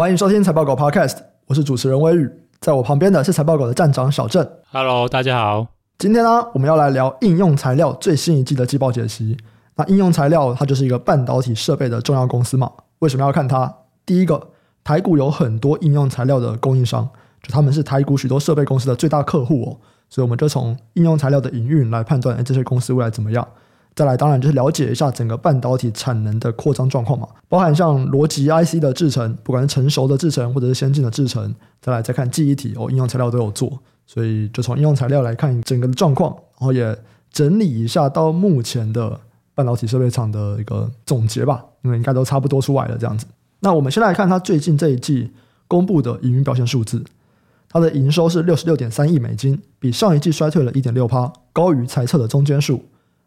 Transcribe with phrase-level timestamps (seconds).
[0.00, 2.26] 欢迎收听财报狗 Podcast，我是主持人威宇，
[2.58, 4.48] 在我旁边的是财报狗的站长小郑。
[4.70, 5.66] Hello，大家好。
[5.98, 9.36] 今天呢，我们要来聊应用材料最新一季的季报解析。
[9.74, 12.72] 那应用材料它就是一个半导体设备的重要公司嘛？
[13.00, 13.70] 为什么要看它？
[14.06, 14.48] 第一个，
[14.82, 17.06] 台股有很多应用材料的供应商，
[17.42, 19.76] 就他们是台股许多设备公司的最大客户哦。
[20.08, 23.46] 所以我们就从应用材料的营运来判断，哎，这些公司未来怎么样？
[23.94, 36.96] 再来，当然就是了解一下整个半导体产能的扩张状况嘛，包含像逻辑 IC 的制程，不管是成熟的制程或者是先进的制程，再来再看记忆体哦，应用材料都有做，所以就从应用材料来看整个的状况，然后也
[37.30, 39.20] 整理一下到目前的
[39.54, 43.26] 半导体设备厂的一个总结吧，因为应该都差不多出来了这样子。
[43.60, 45.30] 那我们先来看它最近这一季
[45.68, 47.04] 公布的营运表现数字。
[47.68, 52.84] 它的营收是六十六点三亿美金，比上一季衰退了一点六趴，高于财测的中间数。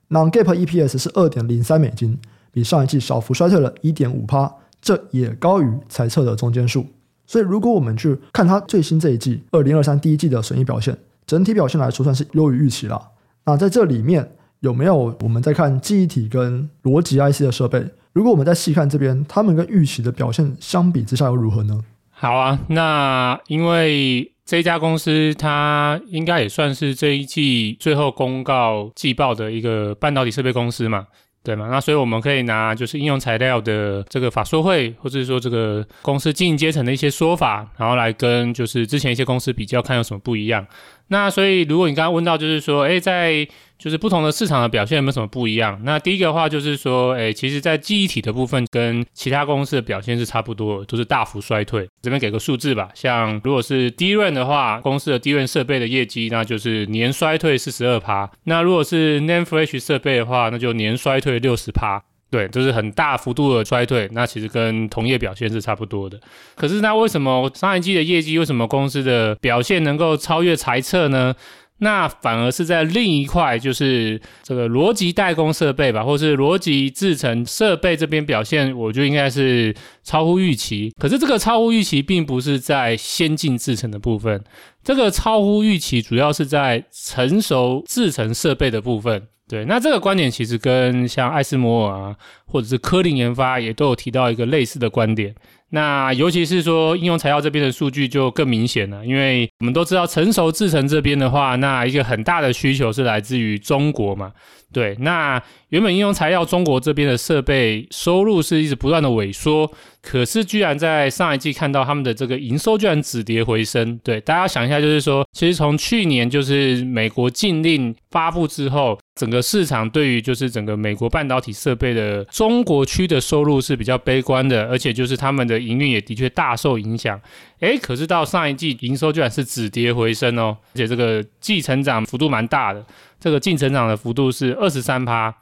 [0.10, 2.20] Non-GAAP EPS 是二点零三美金，
[2.52, 6.86] 比上一季小幅衰退了一点五趴，这也高于财测的中间数。
[7.26, 13.02] 所以，如果我们去看它最新这一季二零二三第一季的损益表现，整体表现来说算是优于预期了。
[13.46, 17.90] 那在这里面有没有我们在看记忆体跟逻辑 IC 的设备？
[18.12, 21.82] 如果我们再细看这边，他们跟预期的表现相比之下又如何呢？
[22.12, 24.33] 好啊，那因为。
[24.46, 31.08] 这家公司，它应该也算是这一季最后公告季报的一个半导体设备公司嘛，
[31.44, 31.70] 对吗？
[31.72, 40.66] 那所以我们可以拿就是应用材料的这个法说会，或者是说这个公司经营阶层的一些说法，然后来跟就是之前一些公司比较，看有什么不一样。
[41.08, 45.80] 那所以如果你刚刚问到，就是说，诶，在就是不同的市场的表现有没有什么不一样？
[45.84, 51.88] 那第一个的话就是说，诶，其实，在记忆体的部分跟其他公司的表现是差不多，都是大幅衰退。
[52.02, 58.32] 这边给个数字吧，像如果是 DRAM 的话，公司的 DRAM 设备的业绩，那就是年衰退四十二趴。
[58.46, 62.04] 那如果是 NAND Flash 设备的话，那就年衰退六十趴。
[62.34, 64.10] 对，就是很大幅度的衰退。
[64.12, 66.20] 那其实跟同业表现是差不多的。
[66.56, 71.36] 可是那为什么上一季的业绩，为什么公司的表现能够超越财测呢？
[71.78, 79.72] 那反而是在另一块，就是这个逻辑代工设备吧，或是逻辑制成设备这边表现，我觉得应该是
[80.04, 80.92] 超乎预期。
[80.98, 84.44] 可是这个超乎预期，并不是在先进制成的部分，
[84.84, 89.28] 这个超乎预期主要是在成熟制成设备的部分。
[89.48, 92.16] 对，那这个观点其实跟像艾斯摩尔啊，
[92.46, 95.36] 或者是科林研发也都有提到一个类似的观点。
[95.70, 104.32] 那尤其是说应用材料这边的数据就更明显了，因为我们都知道成熟制程这边的话，那一个很大的需求是来自于中国嘛。
[104.72, 109.72] 对，那原本应用材料中国这边的设备收入是一直不断的萎缩，
[110.02, 114.00] 可是居然在上一季看到他们的这个营收居然止跌回升。
[114.04, 127.20] 对，大家想一下，就是说，其实从去年就是美国禁令发布之后，整个市场对于就是整个美国半导体设备的中国区的收入是比较悲观的，而且就是他们的营运也的确大受影响。
[127.60, 132.84] 诶，可是到上一季营收居然是止跌回升哦，而且这个季成长幅度蛮大的，
[133.20, 135.34] 这个净成长的幅度是二十三趴，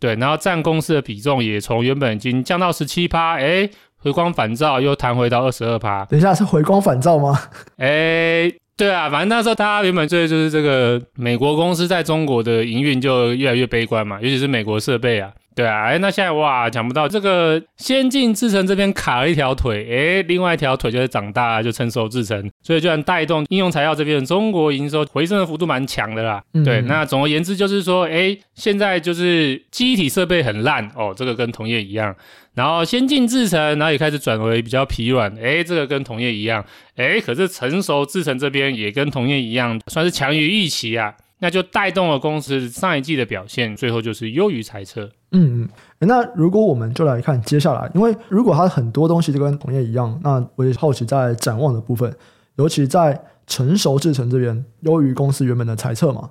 [0.00, 6.04] 对，然后占公司的比重也从原本已经降到十七趴，诶，回光返照又弹回到二十二趴。
[6.06, 7.38] 等一下是回光返照吗？
[7.76, 15.32] 诶，对啊，反正那时候他原本最就是这个美国公司在中国的营运就越来越悲观嘛，尤其是美国设备啊。
[15.58, 26.40] 对啊，哎，那现在哇，讲不到这个先进制程这边卡了一条腿，哎，另外一条腿就是长大了，就成熟制程，所以居然带动应用材料这边中国营收回升的幅度蛮强的啦。
[26.54, 32.14] 嗯、对，那总而言之就是说，哎，现在就是机体设备很烂哦，这个跟同业一样，
[32.54, 36.64] 然后先进制程，然后也开始转为比较疲软，哎，这个跟同业一样，
[36.94, 41.12] 哎，可是成熟制程这边也跟同业一样，算是强于预期啊。
[41.40, 45.08] 那就带动了公司上一季的表现，最后就是优于猜测。
[45.32, 45.68] 嗯嗯，
[46.08, 52.14] 那如果我们就来看接下来，因为如果它很多东西都跟同业一样，那我也好奇在展望的部分，
[52.56, 56.30] 尤其在成熟制程这边优于公司原本的猜测嘛，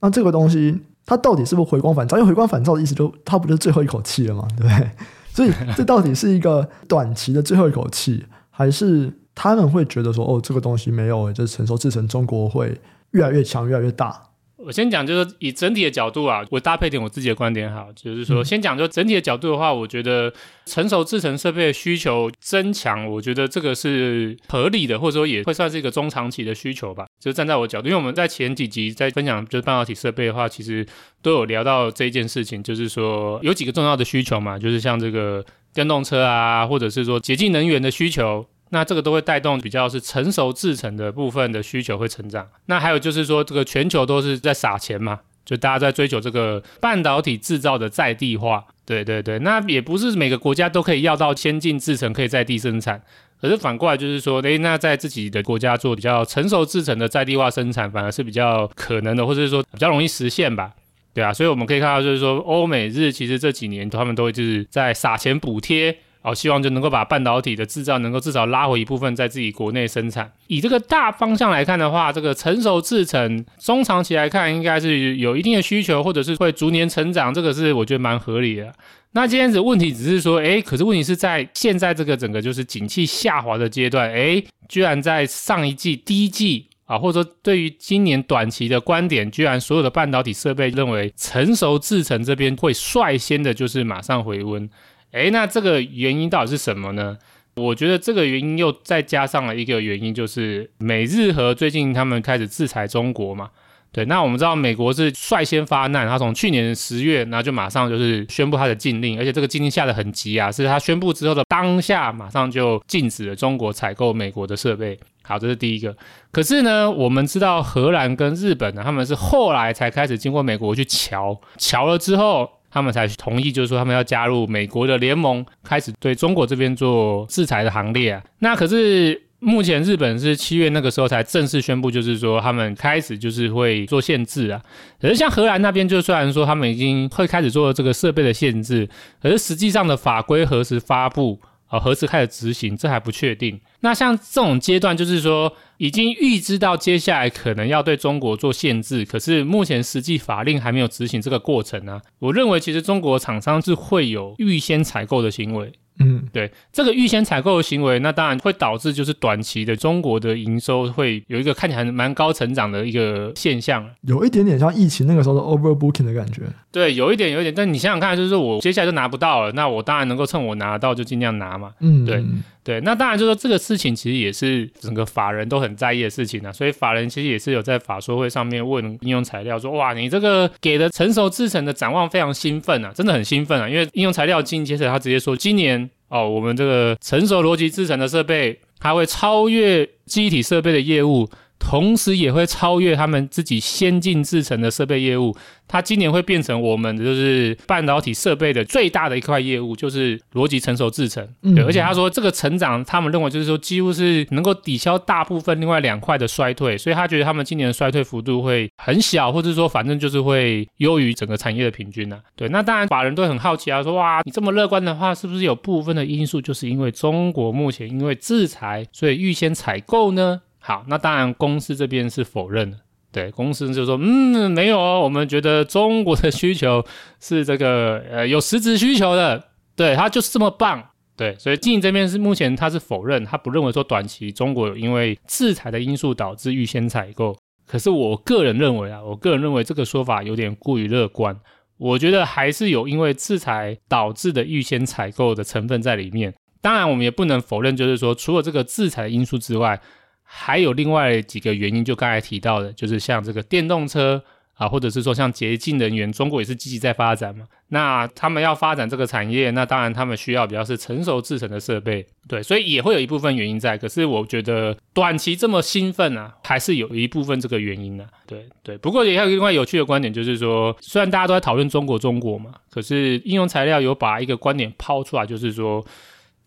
[0.00, 2.16] 那这个东西它到底是不是回光返照？
[2.16, 4.90] 因为回光返照的意思就它不就是最后一口气了嘛，对不对？
[5.34, 12.80] 所以这到底是一个短期的最后一口气，还是他们会觉得说，哦，这个东西没有，就是成熟制程中国会
[13.12, 14.20] 越来越强，越来越大？
[14.58, 20.32] 我先讲，就是以整体的角度啊，我搭配点我自己的观点好，就是说，先讲就整体的角度的话，我觉得
[20.66, 27.06] 成熟制程设备的需求增强，我觉得这个是合理的，或者说也会算是一个中长期的需求吧。
[27.20, 30.84] 就站在我角度，因为我们在前几集在分享就是半导体设备的话，其实
[31.22, 38.44] 都有聊到这一件事情，就是说有几个重要的需求嘛，就是像这个电动车啊，或者是说洁净能源的需求。
[38.70, 42.46] 那这个都会带动比较是成熟制程的部分的需求会成长。
[42.66, 48.64] 那还有就是说，这个全球都是在撒钱嘛，就大家在追求这个半导体制造的在地化。
[48.84, 53.02] 对对对，那也不是每个国家都可以要到先进制程可以在地生产。
[53.40, 60.72] 可是反过来就是说，诶，那在自己的国家做比较成熟制程的在地化生产，反而是比较可能的，或者是说比较容易实现吧。
[61.14, 65.96] 对啊，所以我们可以看到，就是说欧美日其实这几年他们都会就是在撒钱补贴。
[66.28, 70.30] 好，希望就能够把半导体的制造能够至少拉回一部分在自己国内生产。
[70.48, 78.70] 以这个大方向来看的话，这个成熟制程中长期来看应该是有一定的需求，或者是会逐年成长，这个是我觉得蛮合理的。
[79.12, 94.68] 那今天的问题只是说，哎，可是问题是在现在这个整个就是景气下滑的阶段，哎，居然在上一季第一季啊，或者说对于今年短期的观点，居然所有的半导体设备认为成熟制程这边会率先的就是马上回温。
[95.12, 97.16] 诶，那这个原因到底是什么呢？
[97.56, 103.50] 我觉得这个原因又再加上了一个原因，就是美日和最近他们开始制裁中国嘛。
[103.90, 114.96] 对，那我们知道美国是率先发难，他从去年十月，然后就马上就是宣布他的禁令，而且这个禁令下得很急啊，是他宣布之后的当下，马上就禁止了中国采购美国的设备。
[115.22, 115.96] 好，这是第一个。
[116.30, 122.48] 可是呢，我们知道荷兰跟日本呢，他们是后来才开始经过美国去瞧，瞧了之后。
[122.70, 128.22] 他们才同意，就是说他们要加入美国的联盟，开始对中国这边做制裁的行列啊。
[128.40, 134.60] 那可是目前日本是七月那个时候才正式宣布，就是说他们开始就是会做限制啊。
[135.00, 138.88] 可是像荷兰那边，就虽然说他们已经会开始做这个设备的限制，
[139.22, 141.40] 可是实际上的法规何时发布？
[141.68, 143.60] 啊，何时开始执行，这还不确定。
[143.80, 155.72] 那像这种阶段，就是说已经预知到接下来可能要对中国做限制，可是目前实际法令还没有执行这个过程呢、我认为其实中国厂商是会有预先采购的行为。
[156.00, 166.42] 嗯，对，这个预先采购的行为，那当然会导致就是短期的中国的营收会有一个看起来蛮高成长的一个现象，有一点点像疫情那个时候的 overbooking 的感觉。
[166.70, 171.72] 对，有一点，有一点，但你想想看，就是我接下来就拿不到了，那我当然能够趁我拿到就尽量拿嘛。
[171.80, 172.24] 嗯，对
[172.68, 185.88] 对，那当然就是说这个事情其实也是整个法人都很在意的事情啊，所以法人其实也是有在法说会上面问应用材料说，哇，你这个给的成熟制成的展望非常兴奋啊，真的很兴奋啊，因为应用材料经接着他直接说今年。
[186.10, 191.28] 哦，我们这个成熟逻辑制成的设备，它会超越机体设备的业务。
[191.58, 201.26] 同时也会超越他们自己先进制程的设备业务，它今年会变成我们就是半导体设备的最大的一块业务，就是逻辑成熟制程。
[201.54, 212.22] 对，而且他说这个成长，他们认为就是说几乎是能够抵消大部分另外两块的衰退，所以他觉得他们今年的衰退幅度会很小，或者说反正就是会优于整个产业的平均呢、啊。
[212.36, 220.40] 对，那当然法人都很好奇啊，说哇，你这么乐观的话，是不是有部分的因素就是因为中国目前因为制裁，所以预先采购呢？
[220.68, 222.76] 好，那当然，公司这边是否认的。
[223.10, 226.84] 对，公司就说，嗯，没有哦，我们觉得中国的需求
[227.18, 229.42] 是这个，呃，有实质需求的。
[229.74, 230.90] 对，它就是这么棒。
[231.16, 237.34] 对，所以经营这边是目前他是否认，他不认为说短期中国有因为制裁的因素导致预先采购。
[237.66, 241.34] 可是我个人认为啊，我个人认为这个说法有点过于乐观。
[241.78, 246.34] 我觉得还是有因为制裁导致的预先采购的成分在里面。
[246.60, 249.80] 当然，我们也不能否认，就是说除了这个制裁的因素之外。
[250.30, 254.22] 还有另外几个原因，就刚才提到的，就是像这个电动车
[254.54, 257.46] 啊，或者是说像洁净能源，中国也是积极在发展嘛。
[257.68, 263.78] 那他们要发展这个产业，那当然他们需要比较是成熟制成的设备，对，所以也会有一部分原因在。
[263.78, 268.10] 可是我觉得短期这么兴奋啊，还是有一部分这个原因的啊。
[268.26, 275.82] 对对，不过也还有另外有趣的观点，就是说，虽然大家都在讨论中国中国嘛，可是应用材料有把一个观点抛出来，就是说。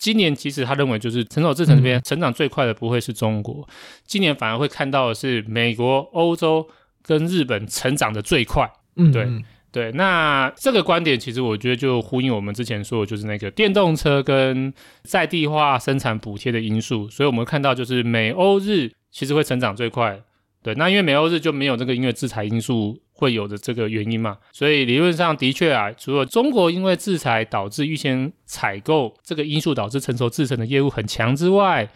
[0.02, 6.68] 今年其实他认为，就是成熟制程这边成长最快的不会是中国，嗯、今年反而会看到的是美国、欧洲
[7.04, 8.68] 跟日本成长的最快。
[8.96, 9.30] 嗯，对
[9.72, 9.92] 对。
[9.92, 17.08] 那这个观点其实我觉得就呼应我们之前说的，就是那个电动车跟在地化生产补贴的因素。
[17.08, 20.20] 所以我们看到就是美欧日其实会成长最快。
[20.64, 23.00] 对，那因为美欧日就没有这个因为制裁因素。
[23.22, 31.88] 会有的这个原因嘛，所以理论上的确啊，除了中国因为制裁导致预先采购这个因素导致成熟制成的业务很强之外，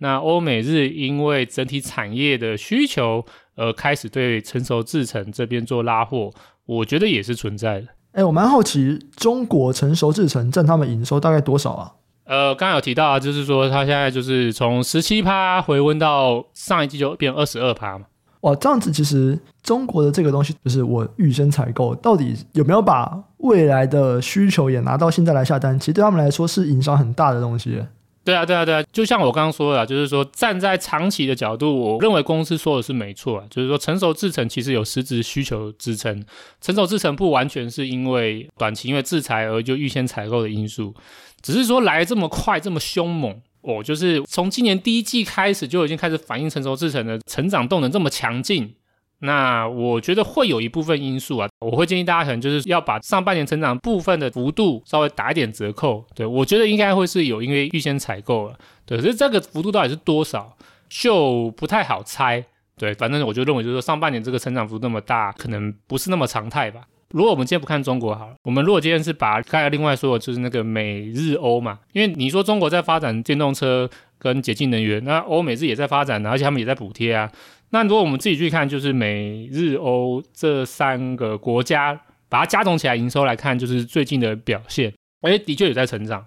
[0.00, 3.24] 那欧美日因为整体产业的需求
[3.56, 6.30] 而开始对成熟制成这边做拉货，
[6.66, 7.86] 我觉得也是存在的。
[8.12, 11.92] 哎，我蛮好奇，中国成熟制成占他们营收大概多少啊？
[12.26, 18.04] 呃，刚刚有提到啊，就是说它现在就是从十七趴回温到上一季就变二十二趴嘛。
[18.44, 25.80] 哇，这样子其实中国的这个东西，就是我预先采购，到底有没有把未来的需求也拿到现在来下单？
[25.80, 27.82] 其实对他们来说是影响很大的东西。
[28.22, 36.22] 对啊，对啊，对啊，就像我刚刚说的，就是说站在长期的角度，我认为公司说的是没错啊，就是说成熟制程其实有实质需求支撑，
[36.60, 40.94] 成熟制程不完全是因为短期因为制裁而就预先采购的因素，
[41.40, 43.40] 只是说来这么快这么凶猛。
[43.64, 48.74] 哦，就是从今年第一季开始就已经开始反映成熟制程的成长动能这么强劲。
[49.20, 56.04] 那我觉得会有一部分因素啊，我会建议大家可能就是要把上半年成长部分的幅度稍微打一点折扣。
[56.14, 58.58] 对，我觉得应该会是有，因为预先采购了。
[58.84, 60.54] 对，可是这个幅度到底是多少，
[60.90, 62.44] 就不太好猜。
[62.76, 66.82] 对，反正我就认为就是说上半年这个成长幅度那么大，可能不是那么常态吧。
[67.10, 77.30] 如果我们今天不看中国好了，我们如果今天是把刚才另外说的就是那个美日欧嘛，因为你说中国在发展电动车跟洁净能源，那欧美日也在发展，而且他们也在补贴啊。
[77.70, 84.92] 那如果我们自己去看，就是美日欧这三个国家，把它加总起来营收来看，就是最近的表现，
[85.22, 86.24] 哎，的确也在成长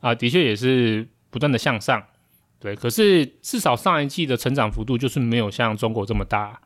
[0.00, 2.02] 啊，的确也是不断的向上，
[2.60, 2.76] 对。
[2.76, 6.60] 可是至少上一季的成长幅度就是没有像中国这么大。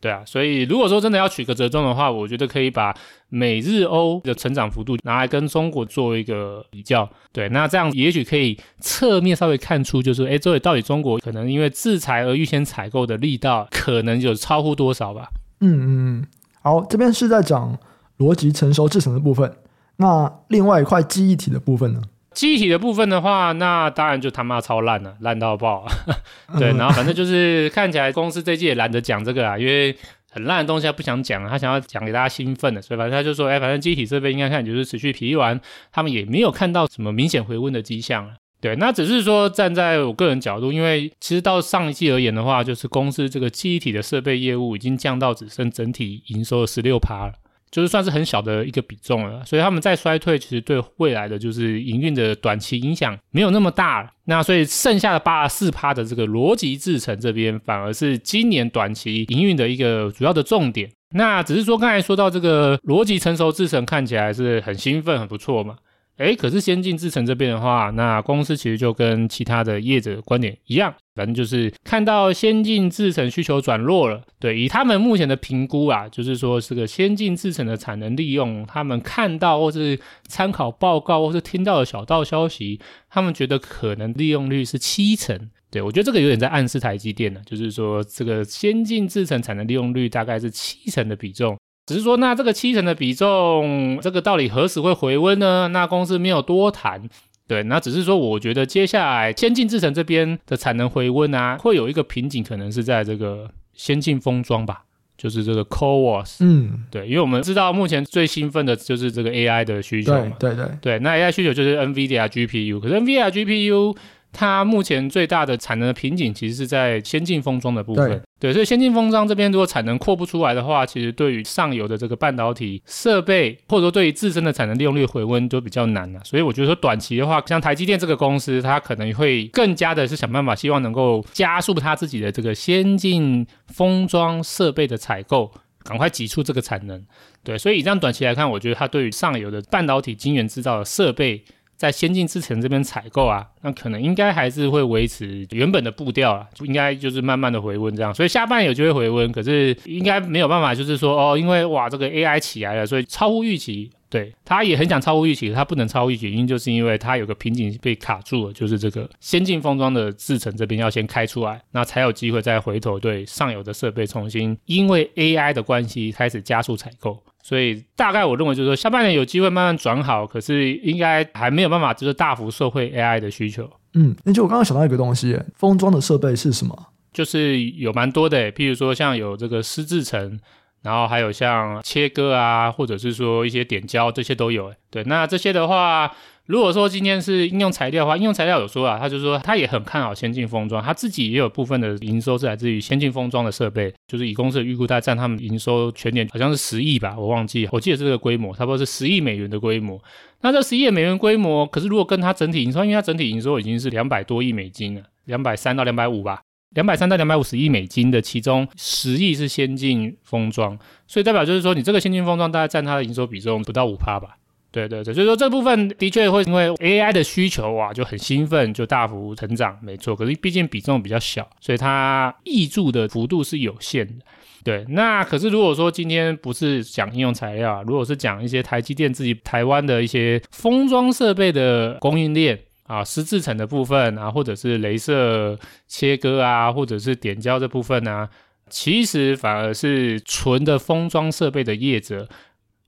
[0.00, 2.94] 对啊，所以如果说真的要取个折中的话，我觉得可以把
[3.28, 7.08] 美日欧的成长幅度拿来跟中国做一个比较。
[7.32, 15.28] 对，那这样也许可以侧面稍微看出，就是哎，这里到底中国可能因为制裁而预先采购的力道，可能有超乎多少吧？
[15.60, 16.26] 嗯嗯，
[16.62, 17.76] 好，这边是在讲
[18.18, 19.52] 逻辑成熟制成的部分。
[19.96, 22.00] 那另外一块记忆体的部分呢？
[22.38, 25.84] 记忆体的部分的话，那当然就他妈超烂了，烂到爆。
[26.56, 29.92] 对，然后反正就是看起来公司这季也懒得讲这个啊，因为
[30.30, 38.30] 很烂的东西他不想讲，他想要讲给大家兴奋的，所以反正他就说，哎，反正机体设备应该看就是持续疲软，他们也没有看到什么明显回温的迹象。
[38.60, 47.32] 对，那只是说站在我个人角度，因为其实到上一季而言的话，就是公司这个记忆体的设备业务已经降到只剩整体营收的十六趴了。
[47.70, 54.12] 就是算是很小的一个比重了，所以他们在衰退，其实对未来的就是营运的短期影响没有那么大。
[54.24, 60.90] 那所以剩下的八四趴的这个逻辑制成这边，反而是今年短期营运的一个主要的重点。
[61.14, 65.76] 那只是说刚才说到这个逻辑成熟制成看起来是很兴奋、很不错嘛。
[66.18, 74.20] 诶，可是先进制程这边的话，那公司其实就跟其他的业者观点一样，反正就是看到先进制程需求转弱了。
[74.40, 85.50] 对，以他们目前的评估啊，就是说这个先进制程的产能利用，他们看到或是参考报告或是听到的小道消息，他们觉得可能利用率是七成。
[85.70, 91.57] 对，我觉得这个有点在暗示台积电呢，就是说这个先进制程产能利用率大概是七成的比重。
[91.88, 95.68] 只是说，那这个七成的比重，这个到底何时会回温呢？
[95.68, 97.08] 那公司没有多谈，
[97.46, 104.82] 对，那只是说，我觉得接下来先进制程这边的产能回温啊，会有一个瓶颈，可能是在这个先进封装吧，
[105.16, 113.96] 就是这个 CoWoS，嗯，对，因为我们知道目前最兴奋的就是这个 AI 的需求嘛，对对对，对，那 AI 需求就是 NVIDIA GPU，可是 NVIDIA GPU。
[114.32, 118.22] 它目前最大的产能的瓶颈，其实是在先进封装的部分。
[118.38, 126.20] 对，所以先进封装这边如果产能扩不出来的话，其实对于上游的这个半导体设备，或者说对于自身的产能利用率回温都比较难了。
[126.22, 135.50] 所以我觉得说短期的话，像台积电这个公司，它可能会更加的是想办法，希望能够加速它自己的这个先进封装设备的采购，
[135.82, 137.04] 赶快挤出这个产能。
[137.42, 141.42] 对，所以以这样短期来看，我觉得它对于上游的半导体晶圆制造的设备。
[141.78, 167.18] 在先进制程这边采购啊，那可能应该还是会维持原本的步调啊，就应该就是慢慢的回温这样，所以下半年有机会回温，可是应该没有办法，就是说哦，因为哇这个 AI 起来了，所以超乎预期，对，他也很想超乎预期，他不能超乎预期，原因就是因为他有个瓶颈被卡住了，就是这个先进封装的制程这边要先开出来，那才有机会再回头对上游的设备重新因为 AI 的关系开始加速采购。
[167.40, 173.70] 所以大概我认为就是说，下半年有机会慢慢转好，可是应该还没有办法就是大幅受惠 AI 的需求。
[173.94, 176.86] 嗯，那就我刚刚想到一个东西，封装的设备是什么？
[177.12, 180.38] 就是有蛮多的，譬如说像有这个湿制层，
[180.82, 184.72] 然后还有像切割啊，或者是说一些点胶，这些都有。
[184.90, 186.14] 对，那这些的话。
[186.48, 200.02] 如果说今天是应用材料的话，应用材料有说啊，他就说他也很看好先进封装，他自己也有部分的营收是来自于先进封装的设备，就是以公司的预估，大概占他们营收全年好像是十亿吧，我忘记，我记得是这个规模，差不多是十亿美元的规模。
[200.40, 206.40] 那这十亿美元规模，可是如果跟它整体营收，因为它整体营收已经是两百多亿美金了，两百三到两百五吧，
[206.74, 214.38] 两百三到两百五十亿美金的，其中十亿是先进封装，所以代表就是说，你这个先进封装大概占它的营收比重不到五趴吧。
[214.70, 220.14] 对对对，所以说这部分的确会因为 AI 的需求啊，就很兴奋，就大幅成长，没错。
[220.14, 224.14] 可是毕竟比重比较小，所以它挹注的幅度是有限的。
[224.62, 238.28] 对，那可是如果说今天不是讲应用材料啊，如果是讲一些台积电自己台湾的一些封装设备的供应链啊，湿制程的部分啊，或者是雷射切割啊，或者是点胶这部分啊，
[238.68, 242.28] 其实反而是纯的封装设备的业者，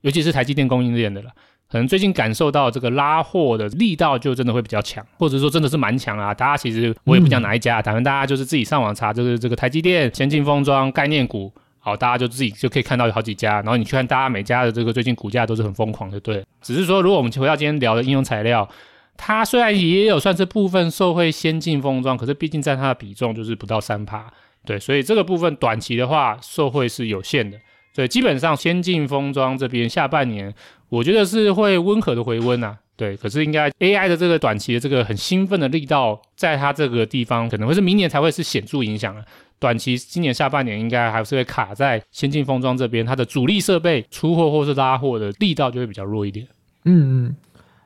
[0.01, 1.31] 尤其是台积电供应链的了。
[1.71, 6.33] 可能最近感受到这个拉货的力道就真的会比较强，或者说真的是蛮强啊。
[6.33, 11.49] 大家其实我也不讲哪一家，反正大家就是自己上网查，就是这个台积电、先进封装概念股，
[11.79, 13.61] 好，大家就自己就可以看到有好几家。
[13.61, 16.43] 然后你去看大家每家的这个最近股价都是很疯狂的，对。
[16.61, 18.67] 只是说，如果我们回到今天聊的应用材料，
[19.15, 24.25] 它虽然也有算是部分受惠先进封装，可是毕竟占它的比重就是不到三趴，
[24.65, 24.77] 对。
[24.77, 27.57] 所以这个部分短期的话受惠是有限的。
[27.93, 30.53] 所以，基本上先进封装这边下半年，
[30.91, 32.77] 我觉得是会温和的回温啊。
[32.97, 39.23] 对，可是应该 AI 的这个短期的这个很兴奋的力道，在它这个地方可能会是明年才会是显著影响啊。
[39.57, 46.45] 短期今年下半年应该还是会卡在先进封装这边，它的主力设备出货或是拉货的力道就会比较弱一点。
[46.85, 47.35] 嗯嗯，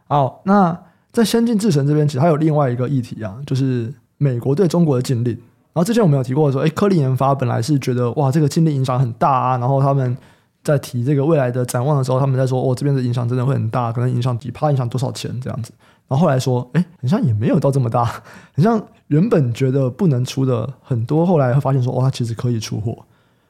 [0.07, 0.77] 好，那
[1.13, 5.31] 在先进制程这边，其实还有另外一个议题啊，就是美国对中国的禁令。
[5.31, 9.57] 然后之前我们有提过说，哎，科林研发本来是觉得哇，这个禁令影响很大啊。
[9.57, 10.17] 然后他们
[10.65, 15.72] 在提这个未来的展望的时候，他们在说，哦，这边的影响真的会很大，可能影响几趴，影响多少钱这样子。
[16.07, 18.24] 然后后来说，哎，好像也没有到这么大， 好
[18.57, 23.05] 像原本觉得不能出的很多，后来会发现说，哦，它其实可以出货。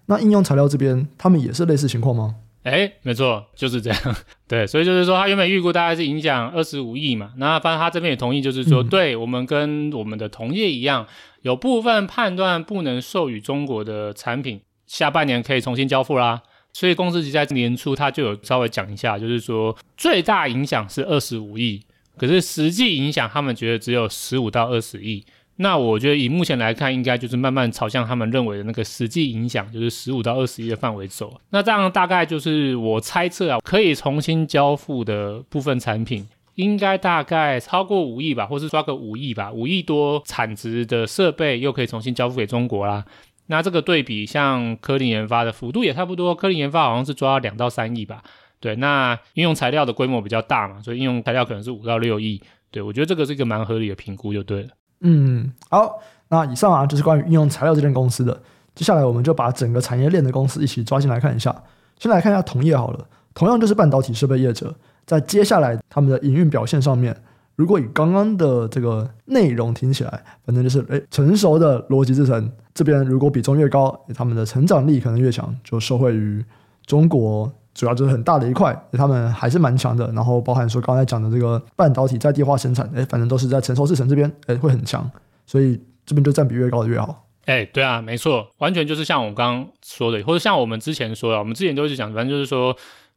[0.08, 2.36] 那应用材料这边，他们也是类似情况吗？
[2.64, 4.00] 哎，没错，就是这样。
[4.48, 7.32] 对，所以就是说，他原本预估大概是影响二十五亿嘛。
[7.38, 11.06] 那反正他这边也同意，就是说，嗯、对我们跟我们的同业一样，
[11.44, 16.42] 有部分判断不能授予中国的产品，下半年可以重新交付啦。
[16.76, 21.82] 所以公司其实在年初他就有稍微讲一下，就是说最大影响是二十五亿，
[22.18, 25.24] 可是实际影响他们觉得只有十五到二十亿。
[25.56, 31.40] 那我觉得以目前来看，应该就是慢慢朝向他们认为的那个实际影响，就是十五到二十亿的范围走。
[31.52, 43.06] 那这样大概就是我猜测啊，可以重新交付的部分产品，应该大概超过五亿吧，或是抓个五亿吧，五亿多产值的设备又可以重新交付给中国啦。
[43.48, 48.24] 那这个对比，像科林研发的幅度也差不多，科林研发好像是抓两到三亿吧。
[48.60, 52.42] 对，那应用材料的规模比较大嘛，所以应用材料可能是五到六亿。
[52.72, 54.70] 对，我觉得这个是一个蛮合理的评估，就对了。
[55.02, 56.00] 嗯，好，
[56.30, 58.42] 那以上啊就是关于应用材料这间公司的。
[58.74, 61.56] 接下来我们就把整个产业链的公司一起抓进来看一下。
[62.00, 64.74] 先来看一下同业好了，同样就是半导体设备业者，
[65.06, 67.16] 在接下来他们的营运表现上面，
[67.56, 76.44] 如果以刚刚的这个内容听起来，反正就是诶成熟的逻辑制成这边如果比重越高，他们的成长力可能越强，就受惠于
[76.86, 77.52] 中国。
[77.74, 80.10] 主要就是很大的一块，他们还是蛮强的。
[80.14, 85.12] 然后包含说刚才讲的这个半导体在地化生产，哎，反正都是在成熟制程这边，哎，会很强。
[85.46, 87.28] 所以这边就占比越高的越好。
[87.44, 92.74] 哎，对啊，没错，完全就是像我刚刚说的，或者像我们之前说的，我们之前都是讲，反正就是说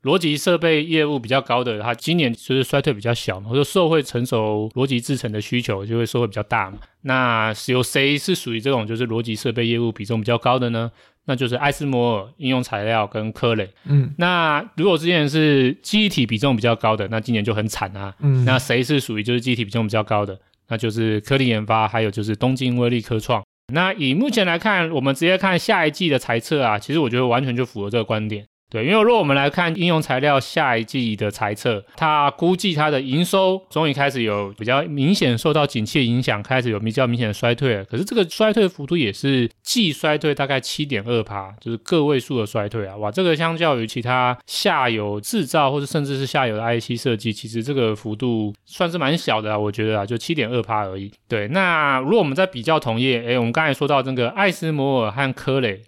[0.09, 6.79] 逻辑设备业务比较高的，它今年就是衰退比较小嘛，或者社会成熟逻辑制成的需求就会受惠比较大嘛。
[7.03, 10.91] 那有谁是属于这种就是逻辑设备业务比重比较高的呢？
[11.27, 20.41] 那就是艾斯摩尔应用材料跟科磊，嗯，那如果之前是记忆体比重比较高的，那今年就很惨啊，嗯，那谁是属于就是记忆体比重比较高的？
[20.69, 23.43] 那就是科林研发，还有就是东京威力科创。
[23.75, 28.47] 那以目前来看，我们直接看下一季的财测啊，其实我觉得完全就符合这个观点。
[28.71, 37.85] 对，因为如果我们来看应用材料下一季的财测，它估计它的营收终于开始有比较明显受到景气的影响，开始有比较明显的衰退了。
[37.87, 42.95] 可是这个衰退幅度也是季衰退大概七点二趴，就是个位数的衰退啊！
[42.99, 51.11] 哇，这个相较于其他下游制造或者甚至是下游的 IC 设计，其实这个幅度算是蛮小的啊，我觉得啊，就七点二趴而已。
[51.27, 55.81] 对，那如果我们在比较同业，诶，我们刚才说到这个艾斯摩尔和科磊，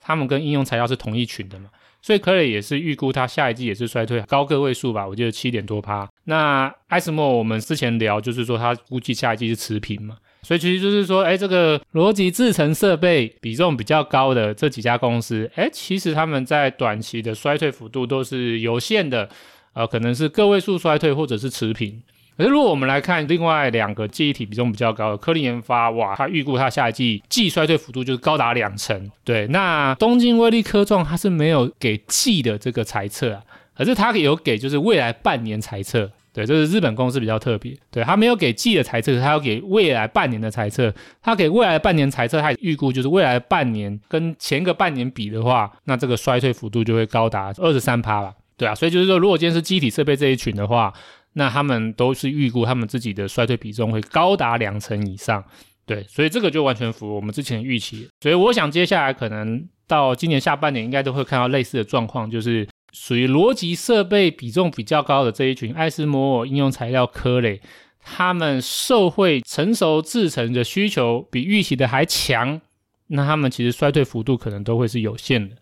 [0.00, 1.70] 他们跟应用材料是同一群的嘛？
[2.08, 6.08] 所以科磊也是预估它下一季也是衰退高个位数吧，我记得七点多趴。
[6.24, 19.28] 那艾斯摩尔我们之前聊就是说它估计下一季是持平嘛，所以其实就是说，哎，这个逻辑制成设备比重比较高的这几家公司，哎，其实他们在短期的衰退幅度都是有限的，
[19.74, 22.02] 呃，可能是个位数衰退或者是持平。
[22.38, 29.10] 可是如果我们来看另外两个记忆体比重比较高的科林研发，哇，它预估它下一季季衰退幅度就是高达两成。
[29.24, 33.42] 对，那东京威力科创它是没有给季的这个财测啊，
[33.76, 36.08] 可是它有给就是未来半年财测。
[36.32, 40.94] 对，这是日本公司比较特别，对，它没有给季的财测，它要给未来半年的财测。
[41.20, 48.32] 它给未来半年财测，它预估就是未来半年跟前个半年比的话，那这个衰退幅度就会高达二十三趴吧。
[48.56, 50.94] 对啊，所以就是说，如果今天是机体设备这一群的话。
[51.38, 55.42] 那他们都是预估他们自己的衰退比重会高达两成以上，
[55.86, 58.08] 对，所以这个就完全符合我们之前的预期。
[58.20, 67.60] 所以我想接下来可能到今年下半年应该都会看到类似的状况，就是属于逻辑设备比重比较高的这一群，艾斯摩尔应用材料科磊，
[68.00, 72.60] 他们受惠成熟制成的需求比预期的还强，
[73.06, 75.54] 那他们其实衰退幅度可能都会是有限的。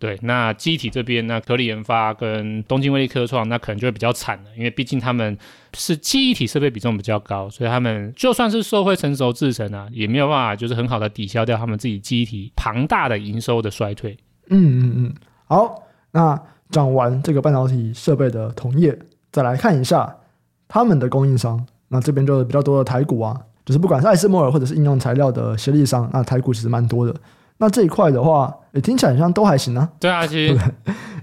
[0.00, 5.36] 对，那机体这边，那科力研发跟东京威力科创，那可能就会比较惨了，因为毕竟他们
[5.74, 14.16] 是记忆体设备比重比较高，所以他们就算是社会成熟制成啊，也没有办法就是很好的抵消掉他们自己记忆体庞大的营收的衰退。
[14.48, 15.82] 嗯嗯嗯，好，
[16.12, 18.98] 那讲完这个半导体设备的同业，
[19.30, 20.16] 再来看一下
[20.66, 27.14] 他们的供应商，那这边就是比较多的台股啊，就是不管是艾斯摩尔或者是应用材料的协力商，那台股其实蛮多的。
[27.60, 29.86] 那这一块的话，也听起来好像都还行啊。
[30.00, 30.58] 对啊，其实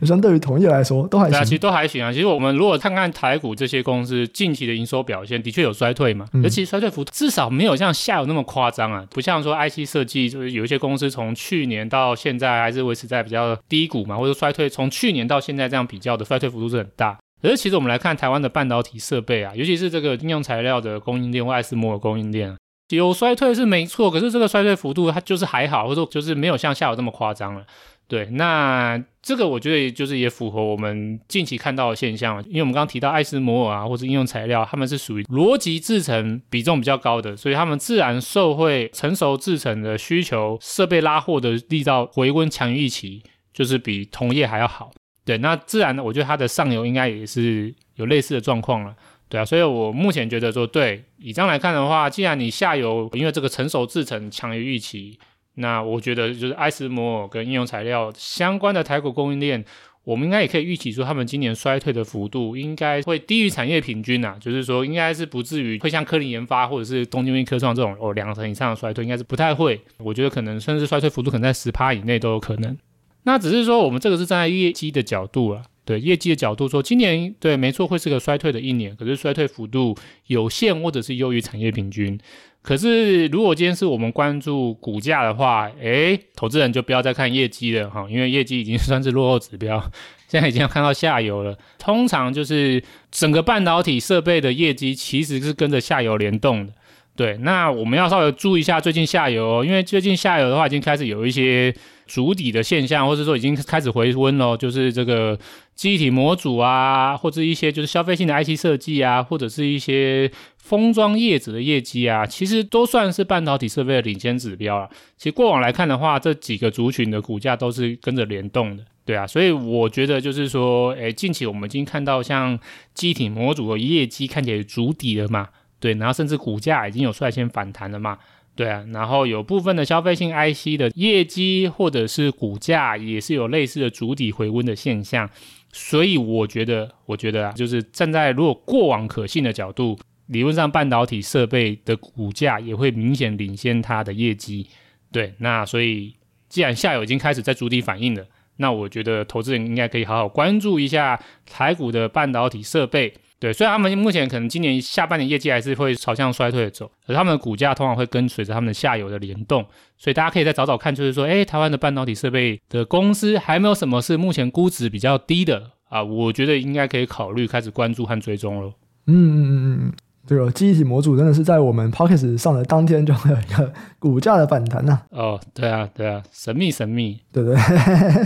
[0.05, 1.31] 相对于同业来说都还行。
[1.31, 2.13] 对啊，其实都还行啊。
[2.13, 6.27] 其实我们如果看看台股这些公司近期的营收表现，的确有衰退嘛。
[6.43, 9.03] 而且衰退幅度至少没有像下游那么夸张啊。
[9.09, 17.17] 不像说 IC 设计，就是有一些公司从去年到现在还是维持在比较低谷嘛，或者衰退从去年到现在这样比较的衰退幅度是很大。
[17.41, 22.57] 可是其实我们来看台湾的半导体设备啊，尤其是这个应用材料的供应链或艾斯摩尔供应链啊。
[22.89, 27.65] 有衰退是没错，可是这个衰退幅度它就是还好，或者就是没有像下游这么夸张了。
[28.07, 43.21] 对，那这个我觉得就是也符合我们近期看到的现象，因为我们刚刚提到艾斯摩尔啊，或者应用材料，他们是属于逻辑制成比重比较高的，所以他们自然受惠成熟制成的需求，设备拉货的力道回温强于预期，
[43.53, 44.91] 就是比同业还要好。
[45.25, 48.95] 对，那自然呢，我觉得它的上游应该也是有类似的状况了。
[49.29, 55.19] 对啊，所以我目前觉得说，对，以这样来看的话，既然你下游因为这个成熟制程强于预期，
[55.55, 59.65] 那我觉得就是艾斯摩尔跟应用材料相关的台股供应链，
[60.05, 69.81] 我们应该也可以预期说，他们今年衰退的幅度应该会低于产业平均呐、啊，就是说应该是不至于会像科林研发或者是东京微科创这种哦两成以上的衰退，应该是不太会。
[69.97, 72.77] 我觉得可能甚至衰退幅度可能在十趴以内都有可能。
[73.23, 75.63] 那只是说我们这个是站在业绩的角度啊。
[75.87, 79.95] 对业绩的角度说，今年对没错会是个衰退的一年，可是衰退幅度
[80.25, 82.19] 有限或者是优于产业平均。
[82.61, 89.81] 可是如果今天是我们关注股价的话，诶，投资人就不要再看业绩了哈，因为业绩已经 算是落后指标，
[90.27, 91.57] 现在已经要看到下游了。
[91.79, 96.73] 通常就是整个半导体设备的业绩其实是跟着下游联动的。
[97.15, 101.73] 对，那我们要稍微注意一下最近下游哦，因为最近下游的话已经开始有一些
[102.05, 105.39] 筑底的现象，或者说已经开始回温了，就是这个
[105.77, 114.89] 记忆体模组啊，或者一些就是消费性的 IC 设计啊，或者是一些封装业者的业绩啊，其实都算是半导体设备的领先指标啊。
[115.15, 122.59] 其实过往来看的话，这几个族群的股价都是跟着联动的，对啊，所以我觉得就是说，诶，近期我们已经看到像
[122.95, 125.49] 记忆体模组的业绩看起来筑底了嘛。
[125.79, 128.17] 对，然后甚至股价已经有率先反弹了嘛，
[128.57, 135.29] 对啊，然后有部分的消费性 IC 的业绩或者是股价也是有类似的筑底回温的现象，
[135.71, 144.65] 所以我觉得，我觉得啊，就是站在如果过往可信的角度，理论上半导体设备的股价也会明显领先它的业绩，
[145.11, 146.15] 对，那所以
[146.49, 153.13] 既然下游已经开始在筑底反应了，那我觉得投资人应该可以好好关注一下台股的半导体设备。
[153.39, 159.63] 对，虽然他们目前可能今年下半年业绩还是会朝向衰退的走，而他们的股价通常会跟随着他们的下游的联动，
[159.97, 166.03] 所以大家可以再找找看，就是说，哎，台湾的半导体设备的公司还没有什么是目前估值比较低的啊？
[166.03, 168.73] 我觉得应该可以考虑开始关注和追踪了。
[169.05, 169.93] 嗯嗯嗯嗯，
[170.25, 175.05] 这个记忆体模组真的是在我们 Podcast 上的当天就会有一个 股价的反弹呐、啊。
[175.11, 177.55] 哦，对啊，对啊，神秘神秘，对对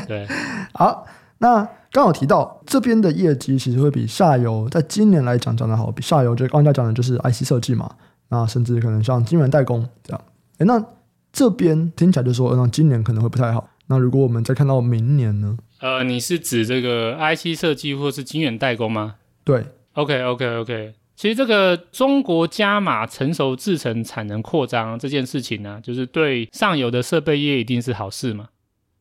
[0.07, 0.27] 对，
[0.73, 1.05] 好，
[1.41, 1.67] 那。
[1.93, 7.93] 刚好提到这边的业绩其实会比下游在今年来讲讲的好，比下游就刚才讲的就是 IC 设计嘛，
[8.29, 10.21] 那甚至可能像晶圆代工这样。
[10.59, 10.81] 诶，那
[11.33, 13.69] 这边听起来就说，那今年可能会不太好。
[13.87, 15.57] 那如果我们再看到明年呢？
[15.81, 19.15] 呃，你是指这个 IC 设计或是晶圆代工吗？
[19.43, 20.93] 对，OK OK OK。
[21.17, 28.47] 其实这个中国加码成熟制程产能扩张这件事情呢、啊，就是对上游的设备业一定是好事嘛。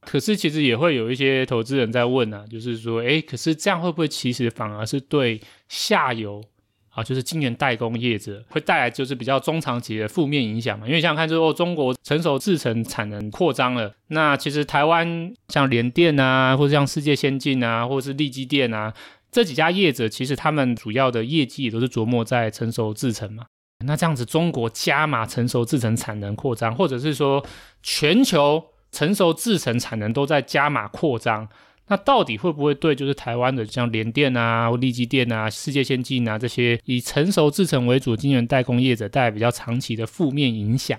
[0.03, 6.43] 可是其实也会有一些投资人在问啊，就是说，诶，可是这样会不会其实反而是对下游
[6.89, 10.87] 啊，就是晶圆代工业者会带来就是比较中长期的负面影响嘛？
[10.87, 18.95] 因为想想看，就是说中国成熟制程产能扩张了，那其实台湾像联电啊，或者像世界先进啊，或者是力积电啊，
[19.31, 23.45] 这几家业者其实他们主要的业绩也都是琢磨在成熟制程嘛。
[23.85, 27.45] 那这样子，中国加码成熟制程产能扩张，或者是说
[27.83, 28.65] 全球。
[28.93, 31.49] 成熟制程产能都在加码扩张，
[31.89, 40.99] 那到底会不会对就是台湾的像联电啊、或力积电啊、世界先进啊这些以成熟制程为主晶圆代工业者带来比较长期的负面影响？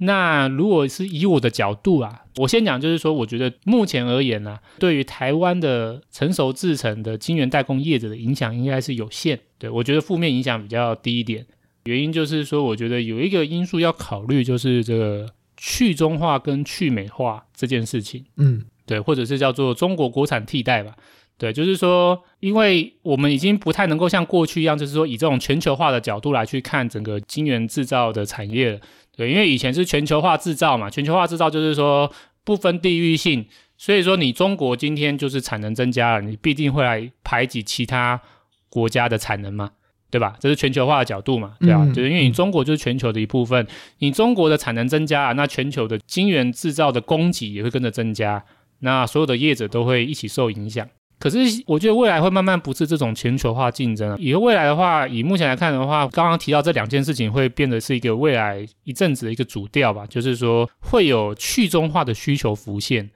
[0.00, 9.40] 那如果是以我的角度啊，我先讲就是说，我觉得目前而言呢、啊，对于台湾的成熟制程的晶圆代工业者的影响应该是有限。
[9.58, 11.44] 对，我觉得负面影响比较低一点，
[11.84, 15.28] 原因就是说，我觉得有一个因素要考虑，就是这个。
[15.58, 20.94] 去中化跟去美化这件事情，嗯，对，或者是叫做中国国产替代吧。
[21.36, 28.80] 对，就是说，因为我们已经不太能够像过去一样，就是说以这种全球化的角度来去看整个晶圆制造的产业了。
[29.16, 32.10] 对，因为以前是全球化制造嘛，全球化制造就是说
[32.42, 38.20] 不分地域性，所以说你中国今天就是产能增加了，你必定会来排挤其他
[38.68, 39.70] 国家的产能嘛，
[40.10, 40.36] 对吧？
[40.40, 43.66] 这是全球化的角度嘛，对啊，嗯、就是因为你中国就是全球的一部分，
[43.98, 48.44] 你中国的产能增加啊，那全球的晶圆制造的供给也会跟着增加，
[48.80, 50.88] 那所有的业者都会一起受影响。
[51.18, 54.16] 可是我觉得未来会慢慢不是这种全球化竞争啊。
[54.20, 63.10] 以后未来的话，以目前来看的话，刚刚提到这两件事情会变得是一个未来一阵子的一个主调吧，就是说会有去中化的需求浮现。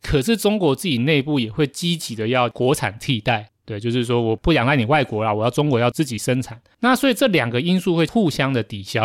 [0.00, 6.58] 可是中国自己内部也会积极的要国产替代，对，就是说我不仰赖你外国啦，我要中国要自己生产。
[6.80, 9.04] 那所以这两个因素会互相的抵消。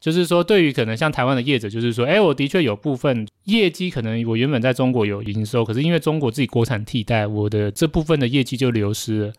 [0.00, 9.32] 就是说，对于可能像台湾的业者，就是说，哎，我的确有部分业绩，可能我原本在中国有营收，可是因为中国自己国产替代，我的这部分的业绩就流失了。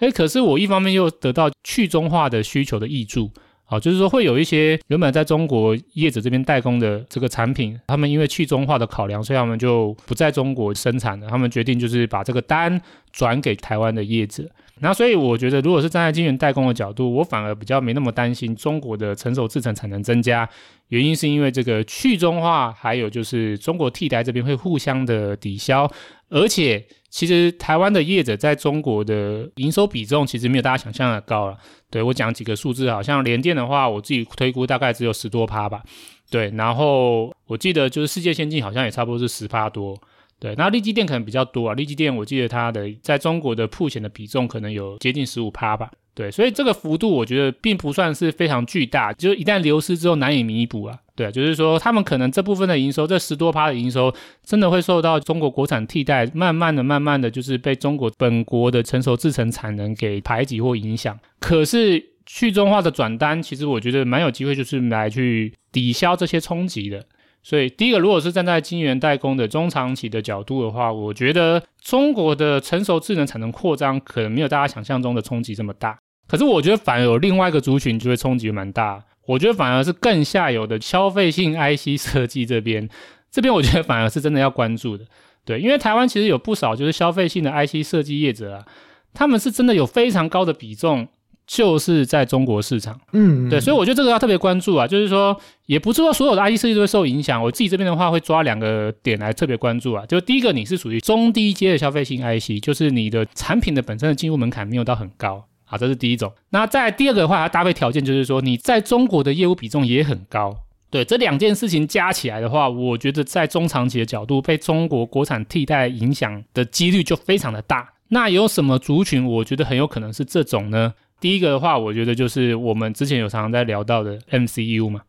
[0.00, 3.30] 哎，可是我一方面又得到去中化的需求的挹注。
[3.70, 11.28] 好，就是说会有一些原本在中国业者这边代工的这个产品，他们因为去中化的考量，所以他们就不在中国生产了。
[11.28, 12.80] 他们决定就是把这个单
[13.12, 14.48] 转给台湾的业者。
[14.80, 20.48] 那所以我觉得，如果是站在晶圆代工的角度，我反而比较没那么担心中国的成熟制程产能增加。
[20.88, 25.90] 原因是因为这个去中化，还有就是中国替代这边会互相的抵消，
[26.30, 26.82] 而且。
[27.10, 31.56] 其实台湾的业者在中国的营收比重其实没有大家想象的高了。
[31.90, 35.82] 对，我讲几个数字，好像联电的话，我自己推估大概只有十多趴吧。
[36.30, 39.98] 对，然后我记得就是世界先进好像也差不多是十趴多。
[40.40, 45.90] 对，那利基店可能比较多啊，利基店我记得它的在中国的曝险的比重可能有接近十五趴吧。
[46.14, 50.98] 对，所以这个幅度我觉得并不算是非常巨大，就是一旦流失之后难以弥补啊。
[51.14, 54.12] 对，就是说他们可能这部分的营收，这十多趴的营收，
[54.44, 61.18] 真的会受到中国国产替代，慢慢的、慢慢的就是被中国本国的成熟制成产能给排挤或影响。
[61.40, 67.04] 可是去中化的转单，其实我觉得蛮有机会，就是来去抵消这些冲击的。
[67.48, 75.98] 所以第一个，如果是站在晶圆代工的中长期的角度的话，我觉得中国的成熟智能产能扩张可能没有大家想象中的冲击这么大。
[76.26, 79.02] 可是我觉得反而有另外一个族群就会冲击蛮大。
[79.24, 82.86] 我觉得反而是更下游的消费性 IC 设计这边，
[83.32, 85.06] 这边我觉得反而是真的要关注的，
[85.46, 88.66] 对，因为台湾其实有不少就是消费性的 IC 设计业者啊，
[89.14, 91.08] 他们是真的有非常高的比重，
[91.48, 105.46] 就是在中国市场，嗯，对，所以我觉得这个要特别关注啊，就是说也不是说所有的 IC 设计都会受影响，我自己这边的话会抓两个点来特别关注啊，就第一个你是属于中低阶的消费性 IC，就是你的产品的本身的进入门槛没有到很高。
[105.70, 106.32] 啊，这是第一种。
[106.48, 110.56] 那在第二个的话，它搭配条件就是说，你在中国的业务比重也很高。
[110.88, 117.86] 对，这两件事情加起来的话，我觉得在中长期的角度，被中国国产替代影响的几率就非常的大。
[118.08, 120.94] 那有什么族群，我觉得很有可能是这种呢？
[121.20, 125.02] 第一个的话，我觉得就是我们之前有常常在聊到的 MCU 嘛。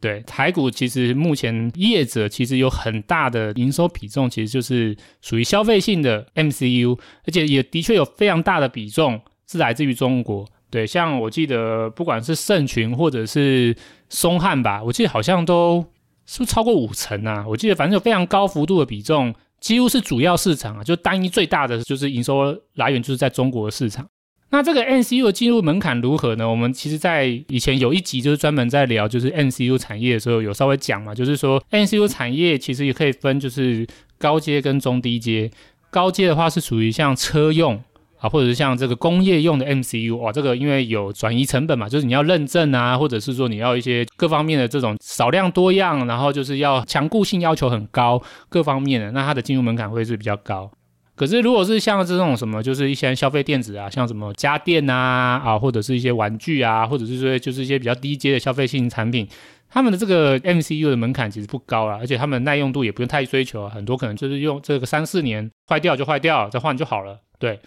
[0.00, 9.20] 对，台股其实目前业者其实有很大的营收比重，其实就是属于消费性的 MCU，而且也的确有非常大的比重。
[9.46, 13.76] 是来自于中国，对，像我记得不管是盛群或者是
[14.08, 15.84] 松汉吧，我记得好像都
[16.24, 17.44] 是不是超过五成啊？
[17.46, 24.08] 我记得反正有非常高幅度的比重，几乎是主要市场啊，就单一最大的就是营收来源就是在中国的市场。
[24.54, 26.48] 那这个 MCU 的进入门槛如何呢？
[26.48, 33.84] 我们其实在以前有一集就是专门在聊就是 MCU 产业的时候有稍微讲嘛，就是说 MCU 产业其实也可以分就是
[34.16, 35.50] 高阶跟中低阶，
[35.90, 37.82] 高阶的话是属于像车用。
[38.20, 50.70] 啊，或者是像这个工业用的 MCU，哇，这个因为有转移成本嘛，就是你要认证啊，或者是说你要一些各方面的这种少量多样，然后就是要强固性要求很高，各方面的，那它的进入门槛会是比较高。
[51.16, 59.28] 可是如果是像这种什么，就是一些消费电子啊，像什么家电啊，啊，或者是一些玩具啊，或者是说就是一些比较低阶的消费性产品，
[59.70, 67.60] 他们的这个 MCU 的门槛其实不高啊，而且他们耐用度也不用太追求，很多可能就是用这个三四年坏掉就坏掉，再换就好了，对。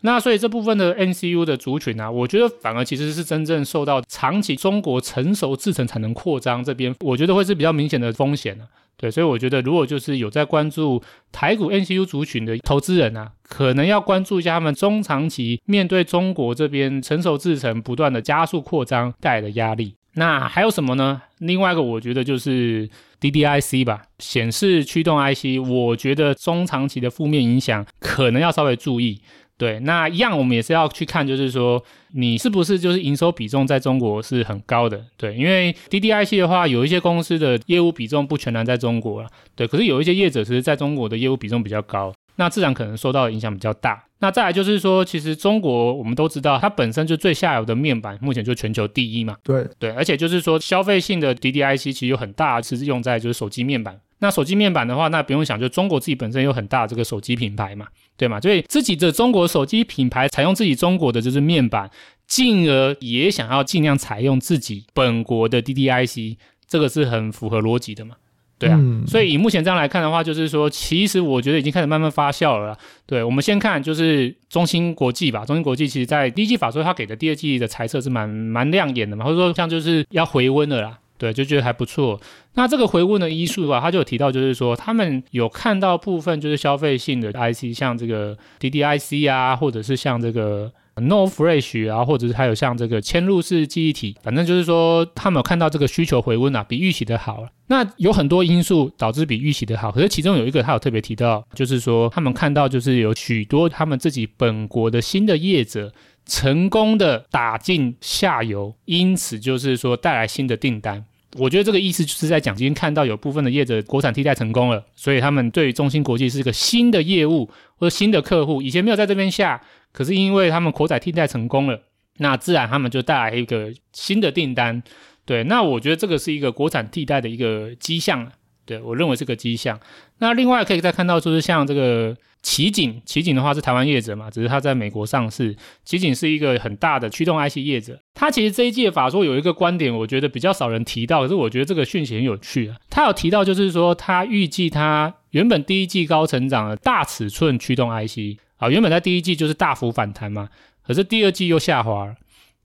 [0.00, 8.68] 那所以这部分的 MCU 的族群啊，我觉得反而其实是真正受到长期中国成熟制程产能扩张这边，我觉得会是比较明显的风险啊。
[8.96, 11.02] 对，所以我觉得如果就是有在关注
[11.32, 19.96] 台股 NCU 族群的投资人啊，可能要关注一下他们中长期面对中国这边成熟制程不断的加速扩张带来的压力。
[20.16, 21.22] 那还有什么呢？
[21.38, 22.88] 另外一个我觉得就是
[23.20, 29.20] DDIC 吧，显示驱动 IC，我觉得中长期的负面影响可能要稍微注意。
[29.56, 44.04] 对，那一样我们也是要去看，就是说你是不是就是营收比重在中国是很高的，对，因为 DDIC 的话，有一些公司的业务比重不全然在中国了，对，可是有一些业者其实在中国的业务比重比较高，那自然可能受到的影响比较大。
[44.20, 49.66] 那再来就是说，其实中国我们都知道，它本身就最下游的面板，目前就全球第一嘛，对。
[49.78, 54.00] 对，而且就是说消费性的 DDIC 其实有很大是用在就是手机面板。
[54.20, 57.86] 那手机面板的话，那不用想，就中国自己本身有很大的这个手机品牌嘛，
[58.16, 58.40] 对吗？
[58.40, 61.90] 所以自己的中国手机品牌采用自己中国的就是面板，
[62.26, 66.36] 进而也想要尽量采用自己本国的 DDIC，
[66.68, 68.14] 这个是很符合逻辑的嘛，
[68.58, 68.78] 对啊。
[68.80, 72.78] 嗯、所以以目前这样来看的话，就是说，其实我觉得已经开始慢慢发酵了啦。
[73.04, 80.98] 对，我们先看就是中芯国际吧，中芯国际其实在第一季法说它给的第二季的财测是蛮蛮亮眼的嘛，或者说像就是要回温了啦。
[81.24, 82.20] 对，就觉得还不错。
[82.52, 97.46] 那这个回温的因素啊，他就有提到，就是说他们有看到部分就是消费性的 IC，像这个 DDIC 啊，或者是像这个 n o Flash 啊，或者是还有像这个嵌入式记忆体，反正就是说他们有看到这个需求回温啊，比预期的好。
[97.68, 105.90] 那有很多因素导致比预期的好，可是其中有一个他有特别提到，就是说他们看到就是有许多他们自己本国的新的业者。
[106.26, 111.04] 成功的打进下游，因此就是说带来新的订单。
[111.36, 119.60] 我觉得这个意思就是在讲，今天看到有部分的业者国产替代成功了，所以他们对中芯国际是一个新的业务或者新的客户，以前没有在这边下，
[119.92, 121.80] 可是因为他们国产替代成功了，
[122.18, 124.82] 那自然他们就带来一个新的订单。
[125.24, 128.30] 对，那我觉得这个是一个国产替代的一个迹象。
[128.66, 129.78] 对，我认为是个迹象。
[130.18, 135.56] 那另外可以再看到，就是像这个奇景，奇景的话是台湾业者嘛，只是它在美国上市。
[135.82, 137.98] 奇景是一个很大的驱动 IC 业者。
[138.12, 142.76] 它其实这一季的法说有一个观点，我觉得比较少人提到，可是我觉得这个讯息很有趣啊。
[142.90, 150.50] 他有提到就是说，他预计他原本第一季高成长的大尺寸驱动 IC 啊，原本在第一季就是大幅反弹嘛，
[150.86, 152.14] 可是第二季又下滑了。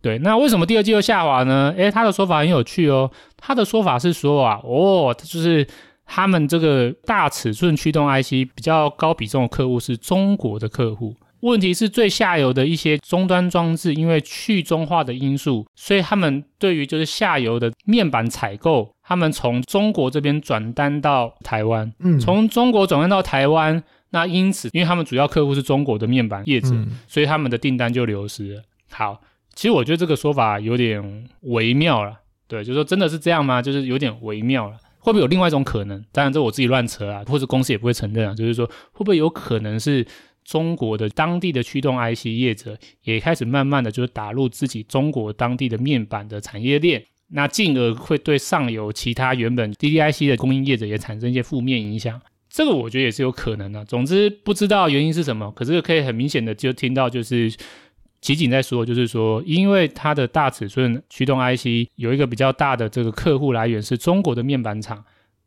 [0.01, 1.73] 对，那为什么第二季又下滑呢？
[1.77, 3.09] 诶，他的说法很有趣哦。
[3.37, 5.65] 他的说法是说啊，哦，就是。
[6.11, 28.63] 他们这个大尺寸驱动 IC 比较高比重的客户是中国的客户，问题是最下游的一些终端装置，因为去中化的因素，所以他们对于就是下游的面板采购，他们从中国这边转单到台湾，嗯，从中国转单到台湾，那因此，因为他们主要客户是中国的面板业者，嗯，所以他们的订单就流失了。
[28.91, 29.21] 好，
[29.53, 32.17] 其实我觉得这个说法有点微妙了，
[32.47, 33.61] 对，就是说真的是这样吗？
[33.61, 34.75] 就是有点微妙了。
[34.99, 36.03] 会不会有另外一种可能？
[36.11, 38.35] 当然，这我自己乱扯啊，或者公司也不会承认啊。
[38.35, 40.05] 就是说，会不会有可能是
[40.43, 52.21] 中国的当地的驱动 IC 业者也开始慢慢的就是打入自己中国当地的面板的产业链，那进而会对上游其他原本 DDIC 的供应业者也产生一些负面影响？
[52.49, 53.85] 这个我觉得也是有可能的啊。
[53.85, 57.53] 总之，不知道原因是什么，可是可以很明显的就听到就是。
[58.21, 65.03] 奇景在说，就是说，因为它的大尺寸驱动 IC 有一个比较大的这个客户来源是中国的面板厂，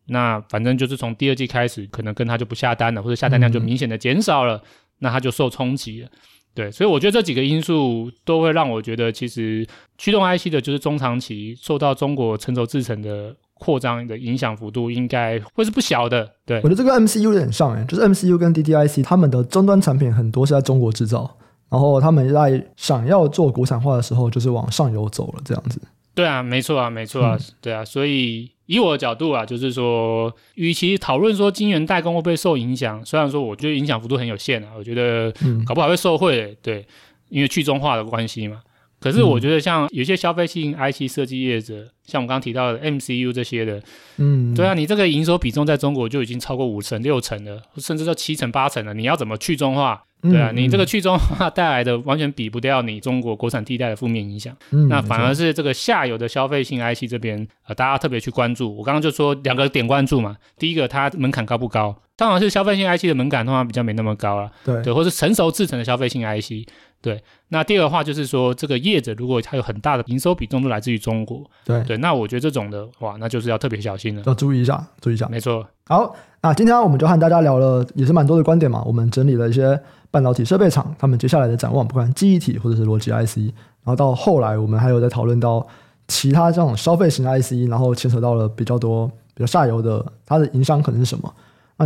[0.07, 4.63] 那反正就是从第二季开始，可能跟他就不下单了，或者下单量就明显的减少了，嗯、
[5.01, 6.09] 那他就受冲击了。
[6.55, 16.31] 对，所以我觉得这几个因素都会让我觉得，其实驱动 IC 的就是中长期受到中国成熟制程的扩张的影响幅度，应该会是不小的。
[16.45, 21.39] 对，我觉得这个 MCU 有点像诶，就是 MCU 跟 DDIC 他们的终端产品很多是在中国制造。
[21.73, 25.81] 然后他们在想要做国产化的时候，就是往上游走了，这样子。
[26.15, 27.83] 对啊，没错啊，没错啊，嗯、对啊。
[27.83, 35.33] 所以以我的角度啊，就是说，与其讨论说晶圆代工会不会受影响，虽然说我觉得影响幅度很有限啊，我觉得
[35.65, 36.87] 搞不好会受惠，对，
[37.31, 38.61] 因为去中化的关系嘛。
[39.01, 43.83] 可是我觉得像有些消费性 IC 设计业者，像我们刚刚提到的 MCU 这些的，
[44.19, 50.05] 嗯，对啊，你这个营收比重在中国就已经超过五成、六成了，甚至到七成、八成了，你要怎么去中化？
[50.23, 58.77] 对啊，你这个去中化带来的完全比不掉你中国国产替代的负面影响，嗯，那反而是这个下游的消费性 IC 这边，呃，大家特别去关注。
[58.77, 61.97] 我刚刚就说两个点关注嘛，第一个它门槛高不高？
[62.15, 66.69] 当然是消费性 IC 的门槛通常比较没那么高了，对对，或是成熟制成的消费性 IC。
[67.03, 75.29] 对，那第二个话就是说，这个业者如果它有很大的营收比重都来自于中国，对对，那我觉得这种的话，那就是要特别小心了，要注意一下，注意一下。
[75.29, 75.67] 没错。
[75.85, 79.79] 好，那今天我们就和大家聊了，也是蛮多的观点嘛，我们整理了一些。
[80.13, 83.51] 半导体设备厂他们接下来的展望，不管记忆体或者是逻辑 IC，
[83.83, 85.67] 然后到后来我们还有在讨论到
[86.07, 91.35] 其他这种消费型 IC，然后牵扯到了比较多比较下游的，它的影响可能是什么？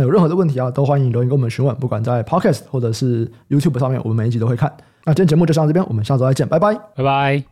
[0.01, 4.71] 有任何的问题啊，都欢迎留言给我们询问，不管在 Podcast 或者是 YouTube 上面，我们每一集都会看。
[5.05, 7.43] 那今天节目就上到这边，我们下周再见，拜拜，拜拜。